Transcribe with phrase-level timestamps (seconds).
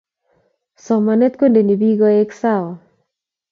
[0.85, 2.71] Somanet kundeni piik koek sawa